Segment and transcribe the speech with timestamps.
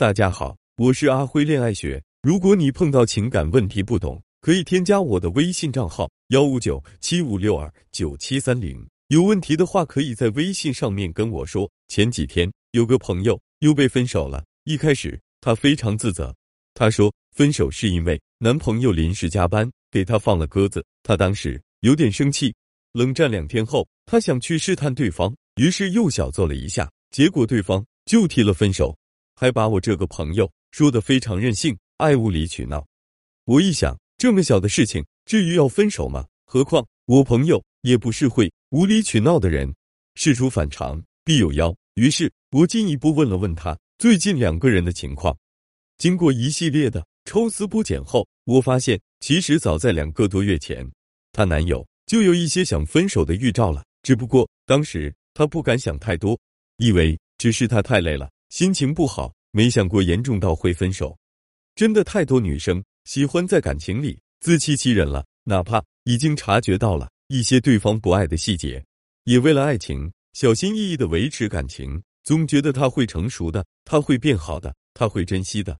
[0.00, 2.02] 大家好，我是阿辉恋爱学。
[2.22, 8.82] 如果你碰到情感问题不懂，可以添加我的微信账号幺五九七五六二九七三零。
[9.08, 11.70] 有问题的话，可以在微信上面跟我说。
[11.88, 16.34] 前几天有个朋友又被分手了，一开始她非常自责，
[16.72, 22.54] 她说分手是因为男朋友临时加班给她放了鸽子，她当时有点生气。
[22.92, 28.96] 冷战两天后，她想去试探对方，于是又小揍了一下，结果对方就提了分手，
[29.40, 31.74] 还把我这个朋友说的非常任性。
[31.96, 32.86] 爱无理取闹，
[33.46, 36.26] 我一想，这么小的事情，至于要分手吗？
[36.44, 39.74] 何况我朋友也不是会无理取闹的人。
[40.14, 45.34] 事出反常必有妖，于是我进一步问了问他最近两个人的情况。
[45.96, 50.86] 经过一系列的抽丝剥茧后，我发现其实早在两个多月前，
[51.32, 53.82] 她男友就有一些想分手的预兆了。
[54.02, 56.38] 只不过当时她不敢想太多，
[56.76, 61.16] 以为只是他太累了，心情不好，没想过严重到会分手。
[61.76, 68.84] 真的太多女生喜欢在感情里自欺欺人了，哪怕已经察觉到了一些对方不爱的细节，
[69.22, 75.78] 也为了爱情小心翼翼的维持感情，总觉得他会成熟的，他会变好的，他会珍惜的。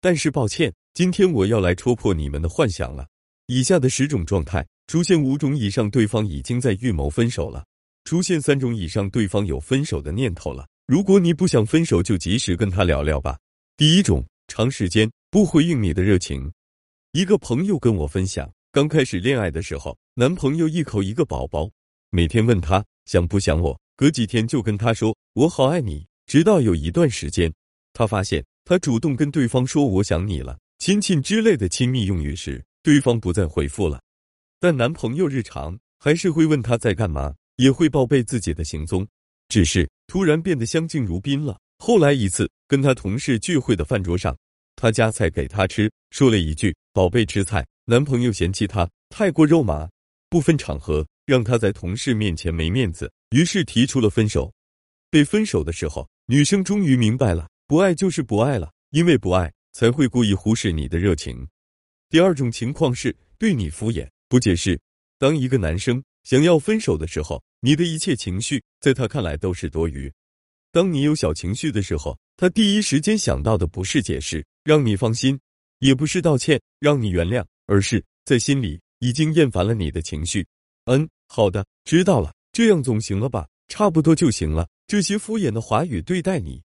[0.00, 3.04] 但是抱歉，今天我要来戳破你们的幻想了。
[3.48, 7.64] 以下的十种状态出现五种以上，对方已经在预谋分手了；
[8.04, 10.64] 出现三种以上，对方有分手的念头了。
[10.86, 13.38] 如果你不想分手，就及时跟他聊聊吧。
[13.76, 15.10] 第一种，长时间。
[15.30, 16.52] 不回应你的热情。
[17.10, 21.68] 一个朋友跟我分享，刚开始恋爱的时候，男朋友一口一个宝宝，
[22.10, 26.06] 每天问他想不想我，隔几天就跟他说我好爱你。
[26.26, 27.52] 直到有一段时间，
[27.92, 34.00] 他发现他主动跟对方说我想你了，亲亲之类的亲密用语时，对方不再回复了。
[34.60, 39.04] 但男朋友日常还是会问他在干嘛，也会报备自己的行踪，
[39.48, 41.58] 只是突然变得相敬如宾了。
[41.78, 44.36] 后来一次跟他同事聚会的饭桌上。
[44.76, 49.88] 他夹菜给他吃，说了一句“宝贝吃菜”，男朋友嫌弃他太过肉麻，
[50.28, 54.52] 不分场合让他在同事面前没面子，于是提出了分手。
[55.10, 61.46] 被分手的时候，女生终于明白了，不爱就是不爱了，因为不爱才会故意忽视你的热情。
[62.10, 64.78] 第二种情况是对你敷衍不解释。
[65.18, 70.12] 当一个男生想要分手的时候，你的一切情绪在他看来都是多余。
[70.70, 75.40] 当你有小情绪的时候，他第一时间想到的不是解释让你放心，
[75.78, 80.46] 也不是道歉让你原谅，而是在心里已经厌烦了你的情绪。
[80.84, 83.48] 嗯，好的，知道了，这样总行了吧？
[83.68, 84.68] 差不多就行了。
[84.86, 86.62] 这些敷衍的话语对待你，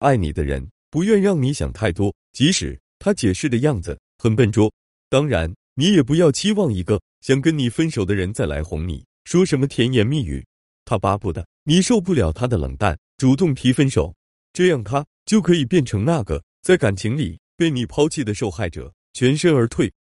[0.00, 4.68] 爱你的人不愿让你想太多，即使他解释的样子很笨拙。
[5.08, 10.44] 当然，你也不要期望一个想跟你分手的人再来哄你，说什么甜言蜜语。
[10.84, 12.98] 他巴不得你受不了他的冷淡。
[13.18, 14.12] 主动提分手，
[14.52, 19.92] 这样他就可以变成那个在感情里被你抛弃的受害者，全身而退。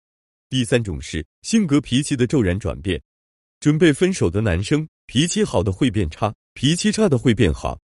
[0.49, 2.99] 第三种是性格脾气的骤然转变，
[3.59, 7.79] 准备分手的男生，脾气好的会变差，脾气差的会变好。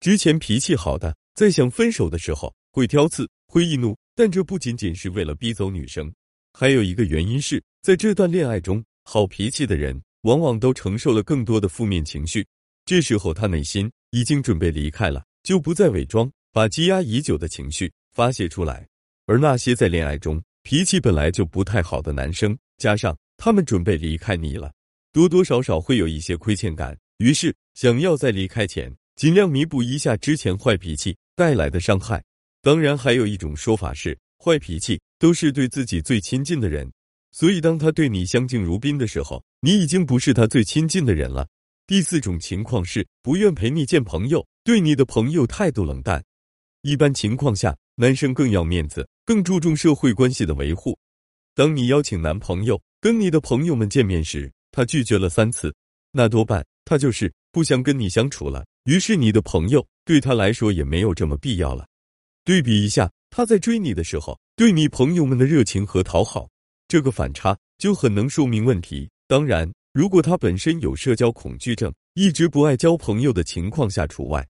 [0.00, 6.12] 之前脾气好的，在想分手的时候会挑刺，会易怒，但这不仅仅是为了逼走女生，
[6.52, 12.44] 还有一个原因是在这段恋爱中，好脾气的人往往都承受了更多的负面情绪，
[12.84, 13.90] 这时候他内心。
[14.14, 18.86] 已经准备离开了，就不再伪装，把积压已久的情绪发泄出来。
[19.24, 24.70] 而那些在恋爱中脾气本来就不太好的男生，加上他们准备离开你了，
[25.10, 32.22] 多多少少会有一些亏欠感，于是想要在离开前尽量弥补一下之前坏脾气带来的伤害。
[32.60, 36.86] 当然，还有一种说法是，坏脾气都是对自己最亲近的人，
[37.32, 41.48] 所以当他对你相敬如宾的时候，你已经不是他最亲近的人了。
[41.86, 46.22] 第四种情况是不愿陪你见朋友，对你的朋友态度冷淡。
[46.82, 50.96] 一般情况下，男生更要面子，更注重社会关系的维护。
[51.54, 55.74] 当你邀请男朋友跟你的朋友们见面时，他拒绝了三次，
[56.12, 58.64] 那多半他就是不想跟你相处了。
[58.84, 61.86] 于是你的朋友对他来说也没有这么必要了。
[62.44, 66.48] 对比一下他在追你的时候对你朋友们的热情和讨好，
[66.92, 69.08] 这个反差就很能说明问题。
[69.26, 69.72] 当然。
[69.94, 74.46] 如果他本身有社交恐惧症，一直不爱交朋友的情况下除外。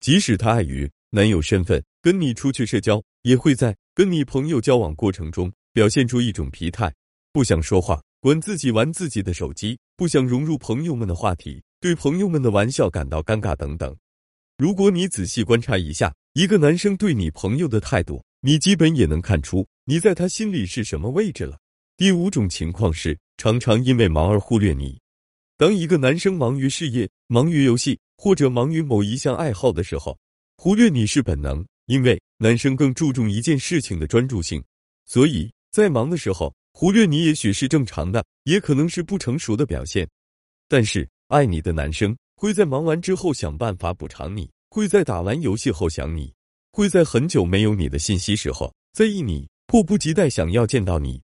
[0.00, 6.90] 即使他碍于男友身份跟你出去社交，也会在跟你朋友交往过程中表现出一种疲态，
[7.34, 13.94] 不想说话，管自己玩自己的手机，不想融入朋友们的话题，对朋友们的玩笑感到尴尬等等。
[14.56, 21.58] 如果你仔细观察一下一个男生对你朋友的态度，你基本也能看出你在他心里是什么位置了。
[21.96, 23.18] 第五种情况是。
[23.36, 24.96] 常常因为忙而忽略你。
[25.56, 30.16] 当一个男生忙于事业、忙于游戏或者忙于某一项爱好的时候，
[30.56, 31.64] 忽略你是本能。
[31.86, 34.62] 因为男生更注重一件事情的专注性，
[35.04, 40.08] 所以在忙的时候忽略你也许是正常的，也可能是不成熟的表现。
[40.68, 46.32] 但是爱你的男生会在忙完之后想办法补偿你，会在打完游戏后想你，
[46.72, 51.20] 会在很久没有你的信息时候在意你，迫不及待想要见到你。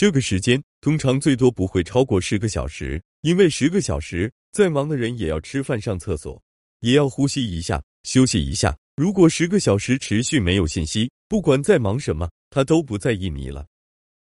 [0.00, 6.42] 这个时间通常最多不会超过十个小时，因为十个小时再忙的人也要吃饭、上厕所，
[6.80, 8.74] 也要呼吸一下、休息一下。
[8.96, 13.66] 如果十个小时持续没有信息，不管在忙什么，他都不在意你了，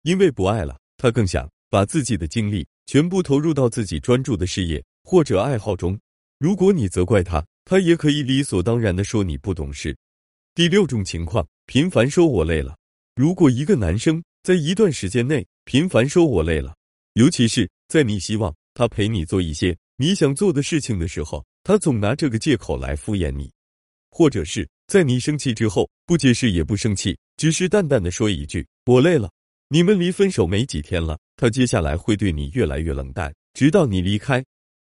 [0.04, 6.00] 因为不爱了，他更想把自己的精力全部投入到自己专注的事业或者爱好中。
[6.38, 9.94] 如果你责怪他，他也可以理所当然的说你不懂事。
[10.54, 12.74] 第六种情况，频繁说我累了。
[13.14, 16.76] 如果一个男生在一段时间内频繁说我累了，
[17.14, 23.50] 尤其是在你希望他陪你做一些你想做的事情的时候，他总拿这个借口来敷衍你。
[24.08, 29.28] 或者是在你生气之后，不解释也不生气，只是淡淡的说一句“我累了”。
[29.68, 34.44] 你们离分手没几天了，他接下来会对你越来越冷淡，直到你离开。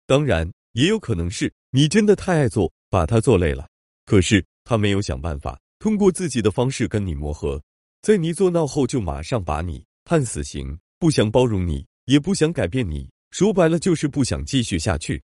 [0.06, 3.68] 当然，也有可能是你真的太爱做，把他做累了。
[4.06, 7.60] 可是他没有想办法，通过自己的方式跟你磨合，
[8.02, 15.22] 在你做闹后就马上把你判死刑，不想包容你，也不想改变你，说白了就是不想继续下去。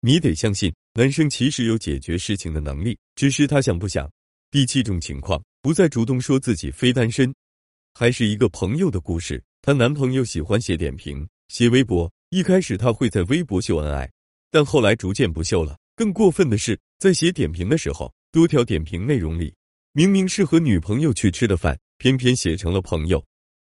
[0.00, 4.10] 你得相信，男生其实有解决事情的能力，只是他想不想。
[4.50, 7.32] 第七种情况，不再主动说自己非单身，
[7.94, 9.42] 还是一个朋友的故事。
[9.62, 14.10] 她男朋友喜欢写点评、写微博，一开始他会在微博秀恩爱，
[14.50, 15.76] 但后来逐渐不秀了。
[15.94, 19.54] 更过分的是，在写点评的时候，多条点评内容里，
[19.92, 23.22] 明明是和女朋友去吃的饭，偏偏写成了朋友。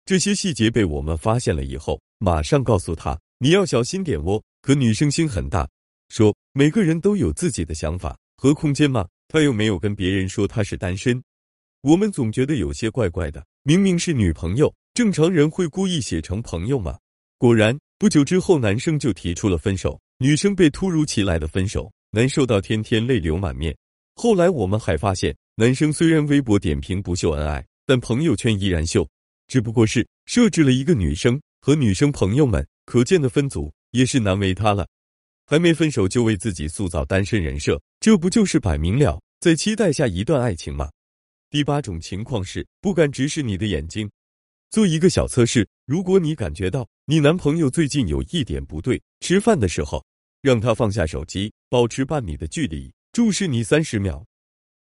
[0.06, 4.42] 这些细节被我们发现了以后，马上告诉他你要小心点哦。
[4.62, 5.68] 可女生心很大。
[6.09, 9.07] 说每个人都有自己的想法和空间吗？
[9.27, 11.24] 他又没有跟别人说他是单身，
[11.81, 13.44] 我们总觉得有些怪怪的。
[13.63, 16.97] 明明是女朋友，正常人会故意写成朋友吗？
[17.38, 23.75] 果然，不久之后，男生就提出了分手，女生被突如其来的分手难受到天天泪流满面。
[24.15, 29.07] 后来我们还发现，男生虽然微博点评不秀恩爱，但朋友圈依然秀，
[29.51, 34.88] 只不过是设置了一个女生和女生朋友们，可见的分组也是难为他了。
[35.45, 40.89] 还没分手就为自己塑造单身人设，这不就是摆明了在期待下一段爱情吗？
[41.50, 44.09] 第八种情况是不敢直视你的眼睛。
[44.69, 50.01] 做一个小测试，如果你感觉到你男朋友最近有一点不对，吃饭的时候
[50.42, 54.25] 让他放下手机，保持半米的距离，注视你三十秒。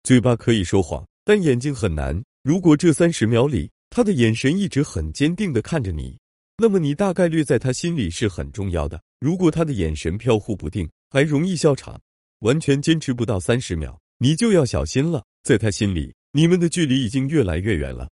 [0.03, 2.23] 嘴巴可以说谎，但眼睛很难。
[2.43, 6.17] 如果这三十秒里他的眼神一直很坚定的看着你，
[6.57, 9.01] 那么你大概率在他心里是很重要的。
[9.19, 11.99] 如果他的眼神飘忽不定，还容易笑场，
[12.39, 15.25] 完全坚持不到三十秒，你就要小心了。
[15.43, 18.09] 在他心里，你们的距离已经越来越远了，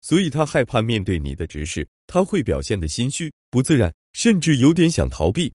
[0.00, 5.52] 所以他害怕面对你的直视，他会表现的心虚、不自然，甚至有点想逃避。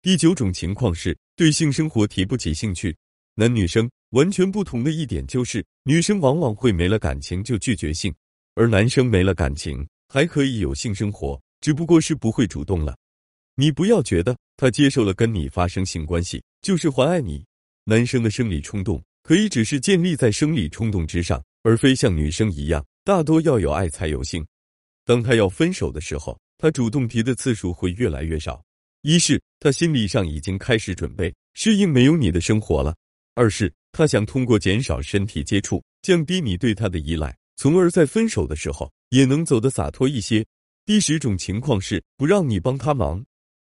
[0.00, 2.96] 第九种情况是对性生活提不起兴趣。
[3.34, 8.12] 男女生完全不同的一点就是，女生往往会没了感情就拒绝性，
[8.54, 12.96] 而男生没了感情还可以有性生活，只不过是不会主动了。
[13.54, 17.44] 你不要觉得他接受了跟你发生性关系就是还爱你。
[17.84, 24.44] 男生的生理冲动可以只是建立在生理冲动之上，而非像女生一样大多要有爱才有性。
[25.04, 28.62] 当他要分手的时候，他主动提的次数会越来越少。
[29.02, 32.94] 一是他心理上已经开始准备适应没有你的生活了；
[33.34, 40.44] 二是他想通过减少身体接触，降低你对他的依赖，从而在分手的时候也能走得洒脱一些。
[40.84, 43.24] 第十种情况是不让你帮他忙。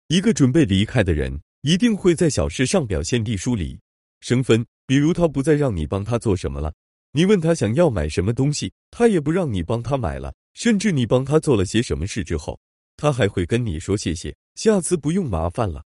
[0.09, 3.79] 一个准备离开的人，一定会在小事上表现地疏离、
[4.21, 4.65] 生分。
[4.87, 6.73] 比如他不再让你帮他做什么了，
[7.13, 10.33] 你问他想要买什么东西，他也不让你帮他买了。
[10.55, 12.59] 甚至你帮他做了些什么事之后，
[12.97, 15.83] 他还会跟你说谢谢，下次不用麻烦了。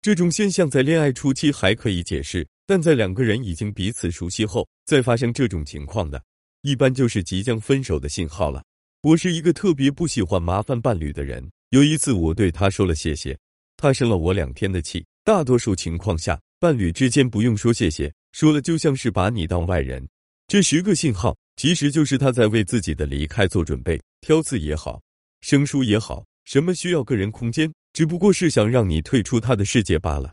[0.00, 6.22] 这种现象在恋爱初期还可以解释，但在两个人已经彼此熟悉后再发生这种情况的，
[6.62, 8.62] 一般就是即将分手的信号了。
[9.02, 13.36] 我是一个特别不喜欢麻烦伴侣的人，有一次我对他说了谢谢。
[13.76, 15.04] 他生了我两天的气。
[15.22, 20.06] 大多数情况下，伴侣之间不用说谢谢，说了就像是把你当外人。
[20.46, 25.02] 这十个信号其实就是他在为自己的离开做准备，挑刺也好，
[25.40, 30.32] 生疏也好，什么需要个人空间，只不过是想让你退出他的世界罢了。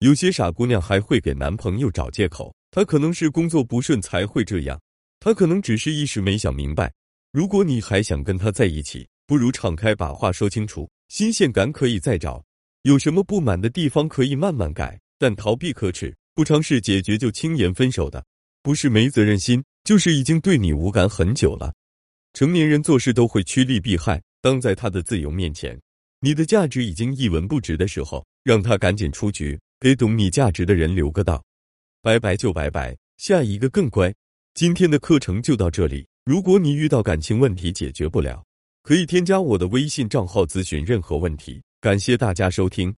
[0.00, 4.80] 有些傻姑娘还会给男朋友找借口，他可能是工作不顺才会这样，
[5.24, 6.92] 他可能只是一时没想明白。
[7.32, 12.44] 如果你还想跟他在一起，不如敞开把话说清楚，新鲜感可以再找。
[12.82, 18.22] 有什么不满的地方可以慢慢改，但逃避可耻，不尝试解决就轻言分手的，
[18.62, 21.72] 不是没责任心，就是已经对你无感很久了。
[22.34, 25.80] 成年人做事都会趋利避害，当在他的自由面前，
[26.20, 31.42] 你的价值已经一文不值的时候，让他赶紧出局，给懂你价值的人留个道。
[32.02, 34.14] 拜拜就拜拜，下一个更乖。
[34.54, 36.06] 今天的课程就到这里。
[36.24, 38.40] 如果你遇到感情问题解决不了，
[38.84, 41.60] 可以添加我的微信账号咨询任何问题。
[41.80, 42.94] 感谢大家收听。